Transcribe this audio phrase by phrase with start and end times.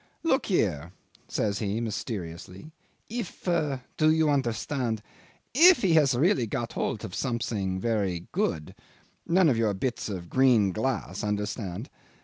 [0.23, 0.93] "Look here,"
[1.27, 2.71] says he mysteriously,
[3.07, 3.43] "if
[3.97, 5.03] do you understand?
[5.53, 8.73] if he has really got hold of something fairly good
[9.27, 11.87] none of your bits of green glass understand?